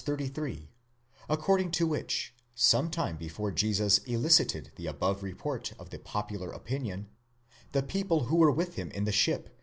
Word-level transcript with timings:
33, 0.03 0.67
according 1.29 1.69
to 1.69 1.85
which, 1.85 2.33
some 2.55 2.89
time 2.89 3.15
before 3.17 3.51
Jesus 3.51 3.99
elicited 3.99 4.71
the 4.75 4.87
above 4.87 5.21
report 5.21 5.73
of 5.77 5.91
the 5.91 5.99
popular 5.99 6.49
opinion, 6.49 7.07
the 7.71 7.83
people 7.83 8.23
who 8.23 8.37
were 8.37 8.49
with 8.49 8.77
him 8.77 8.89
in 8.89 9.03
the 9.03 9.11
ship! 9.11 9.55